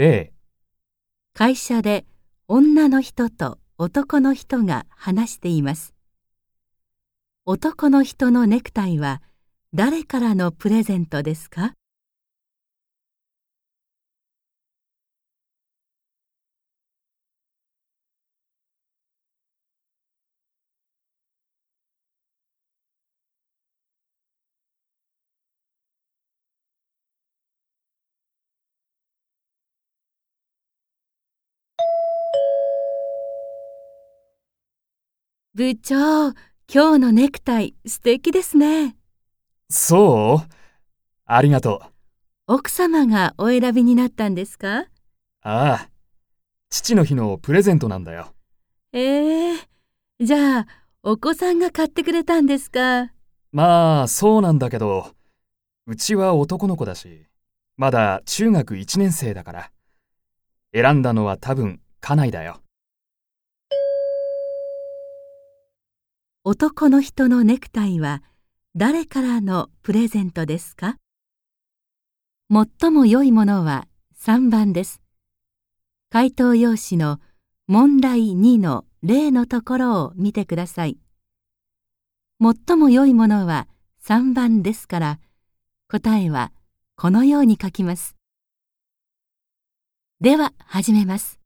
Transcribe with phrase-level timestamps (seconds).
[0.00, 0.32] 例、
[1.34, 2.06] 会社で
[2.48, 5.92] 女の人と男の人が話しています。
[7.44, 9.20] 男の人のネクタイは
[9.74, 11.74] 誰からのプレゼントですか？
[35.60, 36.30] 部長、
[36.72, 38.96] 今日のネクタイ素敵ですね。
[39.68, 40.54] そう？
[41.26, 41.82] ありがと
[42.48, 42.54] う。
[42.54, 44.86] 奥様がお選びになったんですか？
[45.42, 45.88] ああ、
[46.70, 48.32] 父の日のプレゼントなんだよ。
[48.94, 49.58] ええ
[50.18, 50.66] じゃあ、
[51.02, 53.12] お子さんが買ってくれたんですか？
[53.52, 55.10] まあ、そうなんだけど、
[55.86, 57.26] うちは男の子だし、
[57.76, 59.70] まだ中学1年生だから。
[60.72, 62.62] 選んだのは多分、家内だよ。
[66.52, 68.24] 男の人のネクタイは
[68.74, 70.96] 誰からのプレゼントですか？
[72.52, 73.86] 最も良いものは
[74.20, 75.00] 3番です。
[76.10, 77.20] 回答用紙の
[77.68, 80.98] 問題2の例のところを見てください。
[82.42, 83.68] 最も良いものは
[84.04, 85.20] 3番ですから、
[85.88, 86.50] 答えは
[86.96, 88.16] このように書きます。
[90.20, 91.39] では始めます。